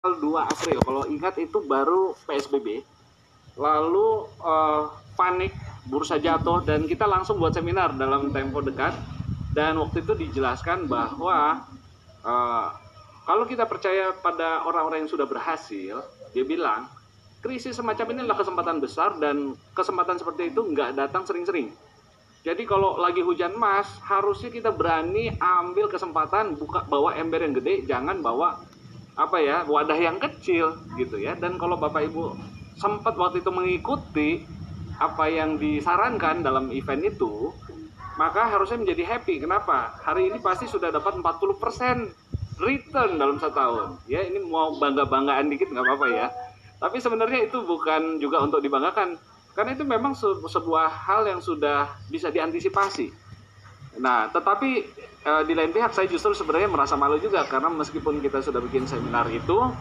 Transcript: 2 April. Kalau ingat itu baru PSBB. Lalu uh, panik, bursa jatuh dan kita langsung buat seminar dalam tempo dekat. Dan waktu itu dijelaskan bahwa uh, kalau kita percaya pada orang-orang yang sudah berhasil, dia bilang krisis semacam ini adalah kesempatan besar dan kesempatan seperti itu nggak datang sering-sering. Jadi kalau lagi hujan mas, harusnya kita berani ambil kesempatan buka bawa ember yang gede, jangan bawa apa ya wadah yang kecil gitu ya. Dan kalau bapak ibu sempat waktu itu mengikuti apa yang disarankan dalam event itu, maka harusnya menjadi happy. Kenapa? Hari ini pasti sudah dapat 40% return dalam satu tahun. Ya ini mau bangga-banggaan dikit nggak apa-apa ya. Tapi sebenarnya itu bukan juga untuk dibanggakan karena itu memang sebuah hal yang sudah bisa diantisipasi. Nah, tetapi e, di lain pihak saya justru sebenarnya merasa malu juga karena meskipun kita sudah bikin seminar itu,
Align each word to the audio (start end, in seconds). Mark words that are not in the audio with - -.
2 0.00 0.16
April. 0.48 0.80
Kalau 0.80 1.02
ingat 1.12 1.36
itu 1.36 1.60
baru 1.68 2.16
PSBB. 2.24 2.80
Lalu 3.60 4.08
uh, 4.40 4.88
panik, 5.12 5.52
bursa 5.92 6.16
jatuh 6.16 6.64
dan 6.64 6.88
kita 6.88 7.04
langsung 7.04 7.36
buat 7.36 7.52
seminar 7.52 7.92
dalam 8.00 8.32
tempo 8.32 8.64
dekat. 8.64 8.96
Dan 9.52 9.76
waktu 9.76 10.00
itu 10.00 10.16
dijelaskan 10.16 10.88
bahwa 10.88 11.68
uh, 12.24 12.66
kalau 13.28 13.44
kita 13.44 13.68
percaya 13.68 14.16
pada 14.24 14.64
orang-orang 14.64 15.04
yang 15.04 15.12
sudah 15.12 15.28
berhasil, 15.28 16.00
dia 16.32 16.44
bilang 16.48 16.88
krisis 17.44 17.76
semacam 17.76 18.16
ini 18.16 18.18
adalah 18.24 18.40
kesempatan 18.40 18.78
besar 18.80 19.20
dan 19.20 19.52
kesempatan 19.76 20.16
seperti 20.16 20.48
itu 20.54 20.64
nggak 20.64 20.96
datang 20.96 21.28
sering-sering. 21.28 21.68
Jadi 22.40 22.64
kalau 22.64 22.96
lagi 22.96 23.20
hujan 23.20 23.52
mas, 23.52 23.84
harusnya 24.00 24.48
kita 24.48 24.72
berani 24.72 25.28
ambil 25.36 25.92
kesempatan 25.92 26.56
buka 26.56 26.88
bawa 26.88 27.12
ember 27.20 27.44
yang 27.44 27.52
gede, 27.52 27.84
jangan 27.84 28.24
bawa 28.24 28.64
apa 29.20 29.36
ya 29.36 29.68
wadah 29.68 30.00
yang 30.00 30.16
kecil 30.16 30.80
gitu 30.96 31.20
ya. 31.20 31.36
Dan 31.36 31.60
kalau 31.60 31.76
bapak 31.76 32.08
ibu 32.08 32.32
sempat 32.80 33.12
waktu 33.20 33.44
itu 33.44 33.52
mengikuti 33.52 34.48
apa 34.96 35.28
yang 35.28 35.60
disarankan 35.60 36.40
dalam 36.40 36.72
event 36.72 37.04
itu, 37.04 37.52
maka 38.16 38.48
harusnya 38.48 38.80
menjadi 38.80 39.04
happy. 39.16 39.44
Kenapa? 39.44 39.92
Hari 40.00 40.32
ini 40.32 40.40
pasti 40.40 40.64
sudah 40.64 40.88
dapat 40.88 41.20
40% 41.20 42.60
return 42.60 43.10
dalam 43.20 43.36
satu 43.36 43.56
tahun. 43.56 43.88
Ya 44.08 44.24
ini 44.24 44.40
mau 44.44 44.76
bangga-banggaan 44.80 45.52
dikit 45.52 45.68
nggak 45.72 45.84
apa-apa 45.84 46.06
ya. 46.08 46.26
Tapi 46.80 46.96
sebenarnya 46.96 47.48
itu 47.48 47.60
bukan 47.60 48.16
juga 48.20 48.40
untuk 48.40 48.64
dibanggakan 48.64 49.20
karena 49.52 49.76
itu 49.76 49.84
memang 49.84 50.16
sebuah 50.48 50.88
hal 50.88 51.28
yang 51.28 51.40
sudah 51.44 51.92
bisa 52.08 52.32
diantisipasi. 52.32 53.12
Nah, 54.00 54.32
tetapi 54.32 54.70
e, 55.20 55.32
di 55.44 55.52
lain 55.52 55.70
pihak 55.76 55.92
saya 55.92 56.08
justru 56.08 56.32
sebenarnya 56.32 56.72
merasa 56.72 56.96
malu 56.96 57.20
juga 57.20 57.44
karena 57.44 57.68
meskipun 57.68 58.24
kita 58.24 58.40
sudah 58.40 58.60
bikin 58.64 58.88
seminar 58.88 59.28
itu, 59.28 59.76